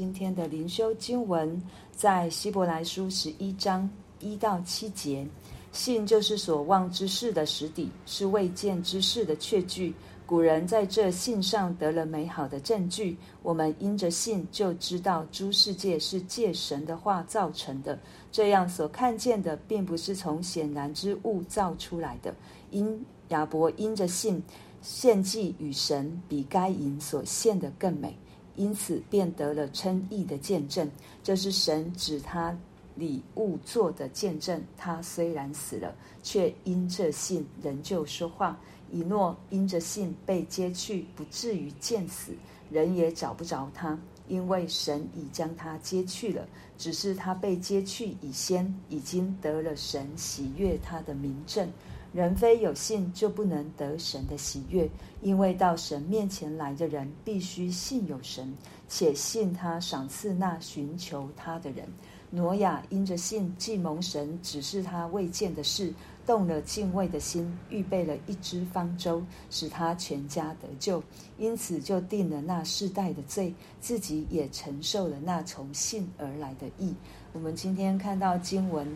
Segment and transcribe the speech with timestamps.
[0.00, 3.86] 今天的灵修经文在希伯来书十一章
[4.18, 5.28] 一到七节。
[5.72, 9.94] 信就是所望之事的实底，是未见之事的确据。
[10.24, 13.14] 古人在这信上得了美好的证据。
[13.42, 17.98] 我们因着信就知道诸世界是借神的话造成的。
[18.32, 22.34] 这样所看见的，并不是从显然之物造出来的。
[22.70, 24.42] 因亚伯因着信
[24.80, 28.16] 献祭与神，比该隐所献的更美。
[28.56, 30.90] 因此，便得了称义的见证。
[31.22, 32.56] 这是神指他
[32.94, 34.62] 礼物做的见证。
[34.76, 38.58] 他虽然死了，却因着信仍旧说话。
[38.92, 42.32] 以诺因着信被接去，不至于见死，
[42.70, 43.96] 人也找不着他，
[44.26, 46.44] 因为神已将他接去了。
[46.76, 51.68] 只是他被接去以先，已经得了神喜悦他的名证。
[52.12, 54.90] 人非有信，就不能得神的喜悦，
[55.22, 58.52] 因为到神面前来的人，必须信有神，
[58.88, 61.86] 且信他赏赐那寻求他的人。
[62.32, 65.92] 挪亚因着信，既蒙神指示他未见的事，
[66.26, 71.00] 动了敬畏的心，预备了一只方舟，使他全家得救，
[71.38, 76.92] 因此就定了那世代的罪，自己也承受了那从信而来的义。
[77.32, 78.86] 我们今天看到经文。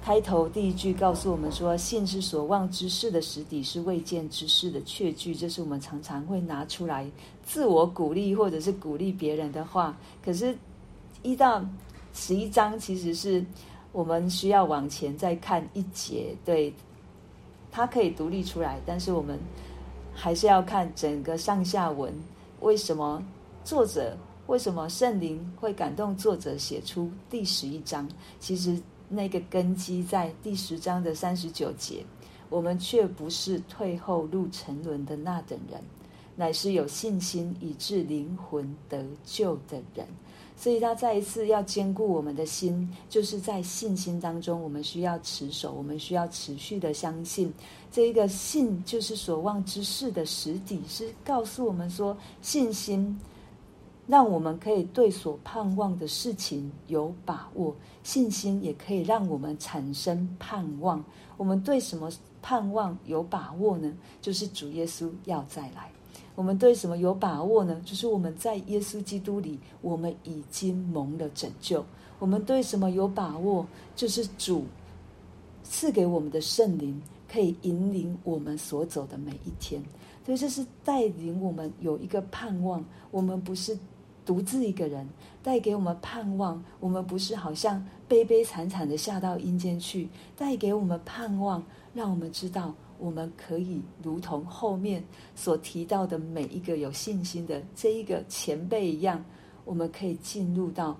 [0.00, 7.06] 开头第一句告诉我们说：“信是所望之事的实底，是未见之事的确据。”这是我们常常会拿出来
[7.44, 9.94] 自我鼓励，或者是鼓励别人的话。
[10.24, 10.56] 可是，
[11.22, 11.62] 一到
[12.14, 13.44] 十一章，其实是
[13.92, 16.72] 我们需要往前再看一节，对，
[17.70, 19.38] 它可以独立出来，但是我们
[20.14, 22.14] 还是要看整个上下文。
[22.60, 23.22] 为什么
[23.62, 24.16] 作者？
[24.46, 28.08] 为什么圣灵会感动作者写出第十一章？
[28.40, 28.80] 其实。
[29.08, 32.04] 那个根基在第十章的三十九节，
[32.48, 35.82] 我们却不是退后入沉沦的那等人，
[36.36, 40.06] 乃是有信心以致灵魂得救的人。
[40.56, 47.52] 所以他再一次要坚固我们的心，就是在信心当中，我们需要持守，我们需要持续的相信。
[47.92, 53.16] 这一个信就是所望之事的实底，是告诉我们说信心。
[54.08, 61.04] 让我们可以对所盼望的事情有把握，信心也可以让我们产生盼望。
[61.36, 62.10] 我们对什么
[62.40, 63.94] 盼望有把握呢？
[64.22, 65.90] 就是主耶稣要再来。
[66.34, 67.78] 我们对什么有把握呢？
[67.84, 71.84] 就是我们在耶稣基督里，我们已经蒙了拯救。
[72.18, 73.66] 我们对什么有把握？
[73.94, 74.64] 就是主
[75.62, 76.98] 赐给我们的圣灵，
[77.30, 79.82] 可以引领我们所走的每一天。
[80.24, 82.82] 所以这是带领我们有一个盼望。
[83.10, 83.78] 我们不是。
[84.28, 85.08] 独自一个人
[85.42, 90.06] 带给我们盼望，我们不是好像悲悲惨惨的下到阴间去，
[90.36, 95.02] 带给我们盼望，让我们知道我们可以如同后面
[95.34, 99.24] 所提到的每一个有信心的这一个前辈一样，
[99.64, 100.98] 我们可以进入到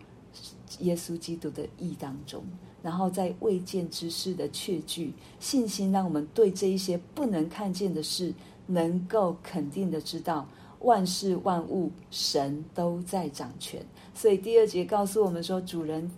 [0.78, 2.42] 耶稣基督的意当中，
[2.82, 8.32] 然后在未见之事的确据信心，让我们对这一些不能看见的事，
[8.64, 10.48] 能够肯定的知道。
[10.80, 13.84] 万事万物，神都在掌权。
[14.14, 16.10] 所以第二节告诉我们说，主人、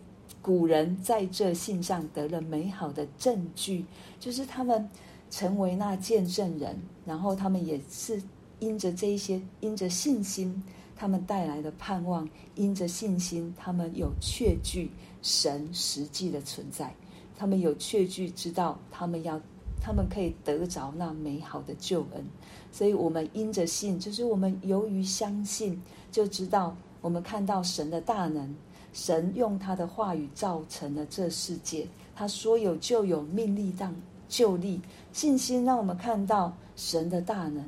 [0.43, 3.84] 古人在这信上得了美好的证据，
[4.19, 4.88] 就是他们
[5.31, 8.22] 成为那见证人，然后他们也是
[8.59, 10.62] 因着这一些，因着信心，
[10.94, 14.91] 他们带来的盼望，因着信心，他们有确据
[15.22, 16.94] 神实际的存在，
[17.37, 19.41] 他们有确据知道他们要。
[19.83, 22.25] 他们可以得着那美好的救恩，
[22.71, 25.81] 所以，我们因着信，就是我们由于相信，
[26.13, 28.55] 就知道我们看到神的大能。
[28.93, 33.95] 神用他的话语造成了这世界，他说有就有，命立当
[34.29, 34.81] 就立。
[35.13, 37.65] 信心让我们看到神的大能，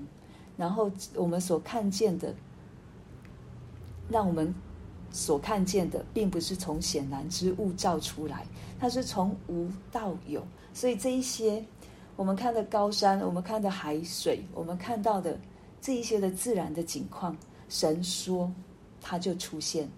[0.56, 2.34] 然后我们所看见的，
[4.11, 4.53] 让我们
[5.12, 8.44] 所看见的，并不是从显然之物造出来，
[8.79, 10.43] 它是从无到有。
[10.75, 11.65] 所以这一些。
[12.15, 15.39] 我们看的高山，我们看的海水，我们看到的
[15.81, 17.37] 这一些的自然的景况，
[17.69, 18.53] 神说，
[19.00, 19.89] 它就出现。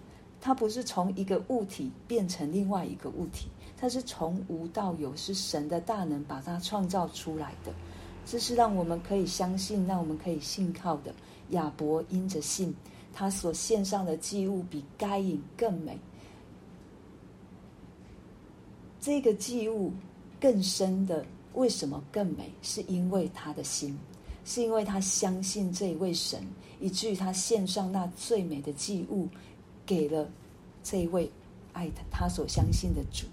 [0.41, 7.73] 它不是从一个物体变成另外一个物体，它是从无到有，是神的大能把它创造出来的。
[8.27, 11.15] 这是让我们可以相信，让我们可以信靠的。
[11.51, 12.75] 亚伯因着信，
[13.13, 15.99] 他所献上的祭物比该隐更美。
[19.01, 19.93] 这个祭物
[20.41, 21.25] 更深的。
[21.55, 22.53] 为什么更美？
[22.63, 23.99] 是因为他的心，
[24.45, 26.41] 是因为他相信这一位神，
[26.81, 29.29] 以至于他献上那最美的祭物，
[29.87, 30.29] 给了
[30.83, 31.31] 这一位
[31.73, 33.27] 爱他、他所相信的主。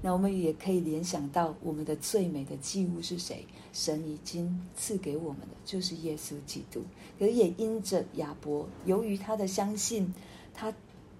[0.00, 3.44] 那我们也可以联想到，我们的最美的祭物是谁？
[3.72, 6.82] 神已经赐给我们的，就是耶稣基督。
[7.18, 10.14] 可也因着亚伯，由于他的相信，
[10.54, 10.72] 他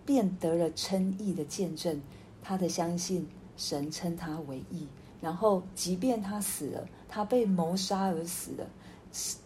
[0.07, 2.01] 便得了称义的见证。
[2.41, 3.27] 他的相信，
[3.57, 4.87] 神称他为义。
[5.21, 8.67] 然后，即便他死了，他被谋杀而死了，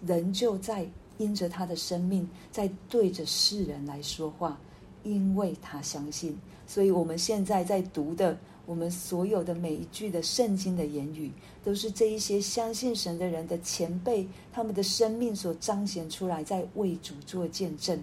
[0.07, 0.87] 仍旧在
[1.19, 4.59] 因着他的生命，在对着世人来说话，
[5.03, 6.39] 因为他相信。
[6.67, 11.31] 所以，我们现在在读的，我们所有的每一句的圣经的言语，
[11.65, 17.99] 都是这一些相信神的人的前辈，他们的生命所彰显出来，在为主做见证。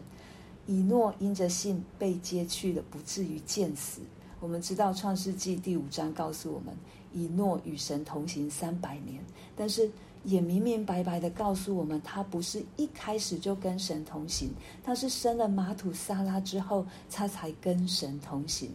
[0.65, 4.01] 以诺因着信被接去了，不至于见死。
[4.39, 6.75] 我们知道创世纪第五章告诉我们。
[7.13, 9.23] 以诺与神同行三百年，
[9.55, 9.89] 但是
[10.23, 14.51] 也明明白白的告诉我们，他不是一开始就跟神同行，
[14.83, 18.69] 他是生了玛土撒拉之后，他才跟神同行。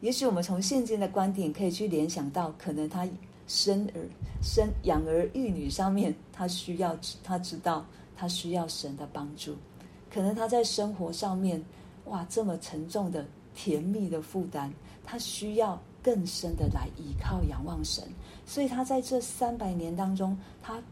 [0.00, 3.06] 也许我们从现今的观点可以去联想到，可能他
[3.46, 4.08] 生儿
[4.42, 7.84] 生养儿育女上面，他需要他知道
[8.16, 9.54] 他需要神的帮助，
[10.10, 11.62] 可能他在生活上面，
[12.06, 14.72] 哇，这么沉重的甜蜜的负担，
[15.04, 15.80] 他需要。
[16.02, 18.04] 更深的来依靠仰望神，
[18.46, 20.82] 所以他在这三百年当中，他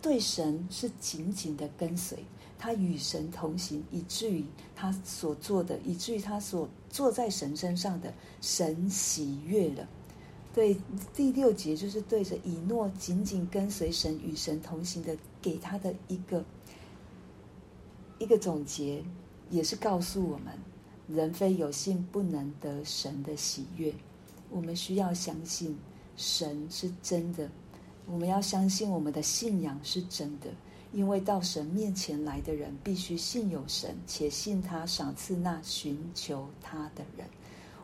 [0.00, 2.24] 对神是紧紧的跟随，
[2.58, 4.44] 他与神同行，以至于
[4.74, 9.86] 他所做的，以至于他所做在神身上的，神喜悦了。
[10.54, 10.74] 对，
[11.14, 16.42] 第六节就是对着以诺紧紧跟随神、与神同行的，给他的一个
[18.18, 19.02] 一个总结，
[19.50, 20.58] 也是告诉我们：
[21.08, 23.92] 人非有信，不能得神的喜悦。
[24.50, 25.76] 我们需要相信
[26.16, 27.48] 神是真的，
[28.06, 30.46] 我们要相信我们的信仰是真的，
[30.92, 37.26] 因为到神面前来的人必须信有神，且信他赏赐那寻求他的人。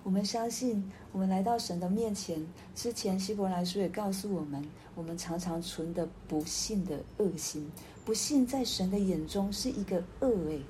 [0.04, 0.82] 我们相信，
[1.12, 2.44] 我们来到神的面前
[2.74, 4.64] 之前，希伯来书也告诉我们，
[4.94, 7.70] 我们常常存的不信的恶心，
[8.04, 10.60] 不信在神的眼中是一个恶诶。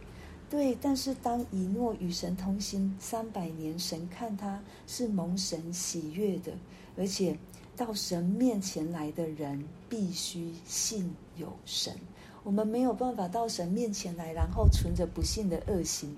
[0.52, 6.52] 对，但是当以诺与神同行三百年，神看他是蒙神喜悦的，
[6.94, 7.34] 而且
[7.74, 11.94] 到神面前来的人必须信有神。
[12.44, 16.14] 我们没有办法到神面前来，然后存着不信的恶心，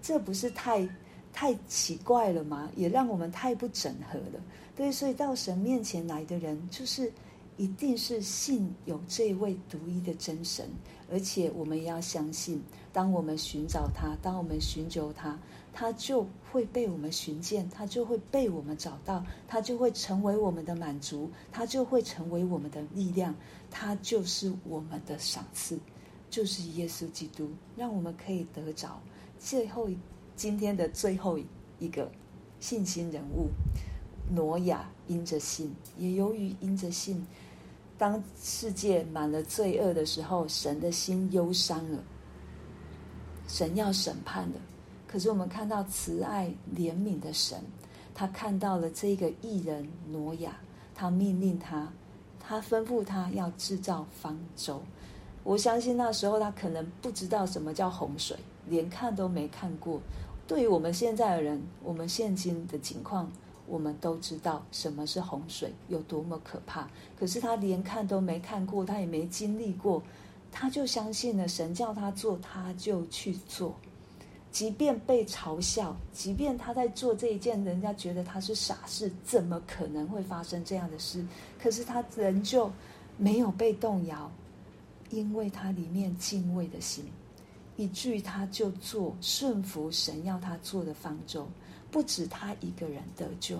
[0.00, 0.88] 这不是太
[1.30, 2.70] 太奇怪了吗？
[2.76, 4.40] 也让我们太不整合了。
[4.74, 7.12] 对，所以到神面前来的人，就是
[7.56, 10.68] 一定是信有这位独一的真神。
[11.12, 12.62] 而且我们也要相信，
[12.92, 15.38] 当我们寻找他，当我们寻求他，
[15.72, 23.34] 他就会被我们寻见，他就会被我们找到，他就会成为我们的满足，他就会成为我们的力量，
[23.70, 25.78] 他就是我们的赏赐，
[26.30, 29.00] 就是耶稣基督，让我们可以得着
[29.38, 29.88] 最后
[30.34, 31.38] 今天的最后
[31.78, 32.10] 一个
[32.58, 33.50] 信心人物
[34.30, 37.24] 挪亚，因着信，也由于因着信。
[37.96, 41.98] 当世界满了罪恶的时候，神的心忧伤了，
[43.46, 44.56] 神要审判了。
[45.06, 47.60] 可是我们看到慈爱怜悯的神，
[48.12, 50.56] 他看到了这个艺人挪亚，
[50.94, 51.88] 他命令他，
[52.40, 54.82] 他吩咐他要制造方舟。
[55.44, 58.36] 我相信那时候他可能不知道什么叫洪水，
[58.68, 60.00] 连看都没看过。
[60.48, 63.30] 对于我们现在的人，我们现今的情况。
[63.66, 66.88] 我们都知道什么是洪水，有多么可怕。
[67.18, 70.02] 可是他连看都没看过，他也没经历过，
[70.52, 73.74] 他就相信了神叫他做，他就去做。
[74.50, 81.26] 即便被嘲笑，即便他在做这一件，人家觉得他是傻事，怎么可能会发生这样的事？
[81.60, 82.70] 可是他仍旧
[83.16, 84.30] 没有被动摇，
[85.10, 87.04] 因为他里面敬畏的心，
[87.76, 91.48] 以至于他就做顺服神要他做的方舟。
[91.94, 93.56] 不止他一个人得救，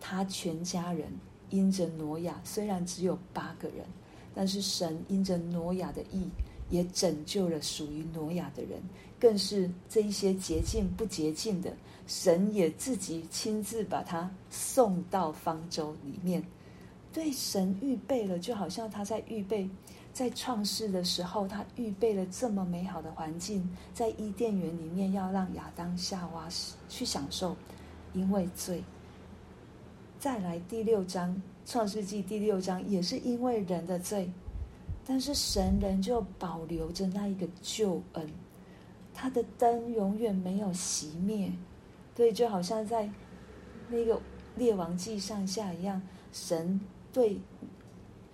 [0.00, 1.06] 他全家人
[1.50, 3.86] 因着挪亚，虽然只有八个人，
[4.34, 6.28] 但是神因着挪亚的义，
[6.70, 8.82] 也拯救了属于挪亚的人，
[9.20, 11.72] 更是这一些洁净不洁净的，
[12.08, 16.44] 神也自己亲自把他送到方舟里面，
[17.12, 19.70] 对神预备了，就好像他在预备。
[20.12, 26.46] 在创世的时候，他预备了这么美好的环境，在伊甸园里面，要让亚当夏娃
[26.88, 27.56] 去享受，
[28.12, 28.84] 因为罪。
[30.18, 34.30] 再来第六章创世纪第六章，也是因为人的罪，
[35.06, 38.30] 但是神仍旧保留着那一个救恩，
[39.14, 41.50] 他的灯永远没有熄灭，
[42.14, 43.10] 对，就好像在
[43.88, 44.20] 那个
[44.56, 46.02] 列王记上下一样，
[46.32, 46.78] 神
[47.14, 47.40] 对。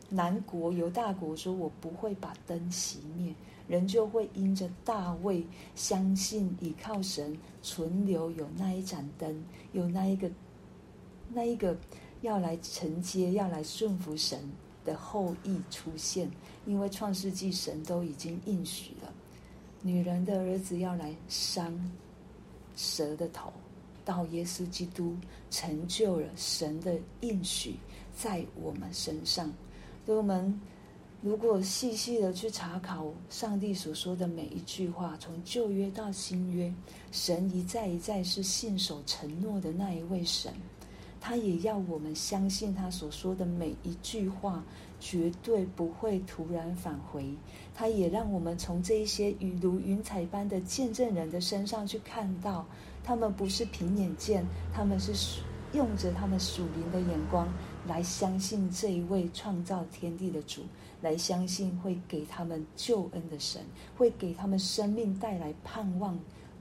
[0.09, 3.35] 南国犹大国说：“我不会把灯熄灭，
[3.67, 10.31] 人就会因着大卫相信倚靠神，存留有那一盏灯，有那一个
[11.31, 11.77] 那一个
[12.23, 14.41] 要来承接、要来顺服神
[14.85, 16.31] 的后裔出现。
[16.65, 19.13] 因为创世纪神都已经应许了，
[19.83, 21.79] 女人的儿子要来伤
[22.77, 23.53] 蛇的头，
[24.05, 25.17] 到耶稣基督
[25.51, 27.77] 成就了神的应许
[28.15, 29.53] 在我们身上。
[30.09, 30.59] 所以我们
[31.21, 36.73] 如果细细的去查考上帝所说的每一句话，从旧约到新约，
[37.13, 40.51] 神一再一再是信守承诺的那一位神。
[41.21, 44.65] 他也要我们相信他所说的每一句话，
[44.99, 47.29] 绝对不会突然返回。
[47.75, 52.65] 他也让我们从这一些雨如云彩般的见证人的身上去看到，
[53.05, 55.13] 他们不是凭眼见，他们是
[55.75, 57.47] 用着他们属灵的眼光
[57.89, 60.63] 来相信这一位创造天地的主，
[61.01, 63.63] 来相信会给他们救恩的神，
[63.97, 66.17] 会给他们生命带来盼望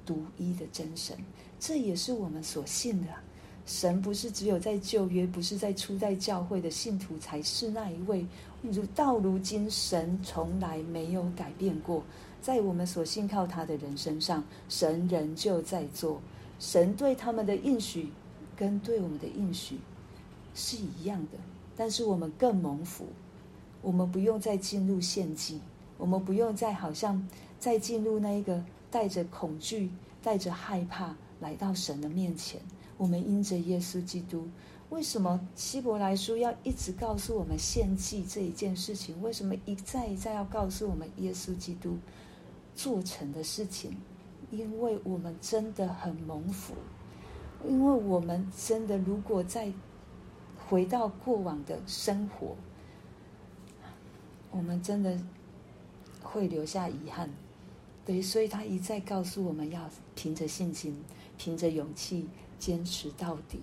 [0.06, 1.16] 独一的真神。
[1.60, 3.08] 这也是我们所信的。
[3.66, 8.26] 神不是只有在旧约，不是在初代教会的信徒才是那一位。
[8.62, 12.02] 如到如今，神从来没有改变过，
[12.42, 16.22] 在我们所信靠他的人身上，神仍旧在做。
[16.60, 18.08] 神对他们的应许，
[18.56, 19.78] 跟对我们的应许
[20.58, 21.38] 是一样的，
[21.76, 23.06] 但是我们更蒙福。
[23.84, 25.62] 我们不用再进入献祭，
[25.98, 27.26] 我们不用再好像
[27.60, 32.60] 再进入那一个带着恐惧、带着害怕来到神的面前。
[32.98, 34.48] 我们因着耶稣基督，
[34.90, 39.22] 为什么希伯来书要一直告诉我们献祭这一件事情？
[39.22, 41.98] 为什么一再一再要告诉我们耶稣基督
[42.76, 43.96] 做成的事情？
[44.50, 46.74] 因为我们真的很蒙福，
[47.68, 49.72] 因为我们真的如果在
[50.70, 52.56] 回到过往的生活，
[54.52, 55.20] 我们真的
[56.22, 57.30] 会留下遗憾。
[58.06, 60.96] 对，所以他一再告诉我们要凭着信心，
[61.38, 62.28] 凭着勇气。
[62.60, 63.62] 坚持到底，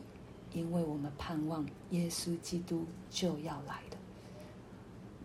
[0.53, 3.97] 因为我们盼望耶稣基督就要来了。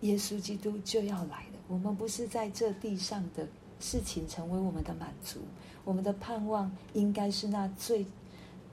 [0.01, 1.59] 耶稣基督就要来了。
[1.67, 3.47] 我们不是在这地上的
[3.79, 5.41] 事情成为我们的满足，
[5.85, 8.03] 我们的盼望应该是那最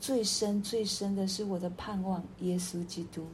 [0.00, 3.26] 最深最深的是我的盼望，耶稣基督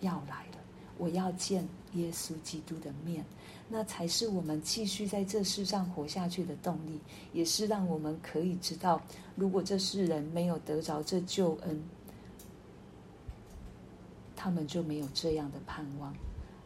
[0.00, 0.58] 要来了。
[0.98, 3.24] 我要见耶稣基督的面，
[3.68, 7.00] 那才是我们继续在这世上活下去的动力，
[7.32, 9.00] 也是让我们可以知道，
[9.36, 11.80] 如果这世人没有得着这救恩，
[14.34, 16.12] 他们就没有这样的盼望。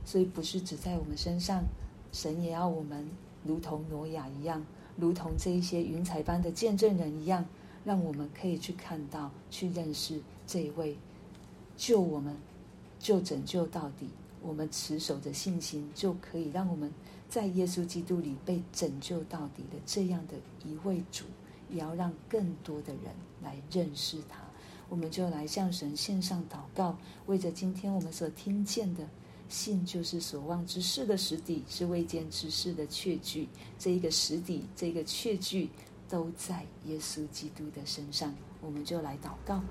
[0.04, 1.62] 所以，不是只在我们身上，
[2.10, 3.06] 神也要我们
[3.44, 4.64] 如同挪亚一样，
[4.96, 7.44] 如同这一些云彩般的见证人一样，
[7.84, 10.96] 让我们可以去看到、去认识这一位
[11.76, 12.36] 救我们、
[12.98, 14.08] 救拯救到底。
[14.44, 16.92] 我们持守着信心，就可以让我们
[17.28, 20.34] 在耶稣基督里被拯救到底的这样的
[20.68, 21.24] 一位主，
[21.70, 23.04] 也要让更多的人
[23.40, 24.40] 来认识他。
[24.88, 29.08] 我们就来向神献上祷告，为着今天我们所听见的
[29.48, 33.48] 信，就是所望之事的实底，是未见之事的确据。
[33.78, 35.70] 这一个实底，这个确据，
[36.12, 38.34] 都在耶稣基督的身上。
[38.60, 39.62] 我们就来祷告。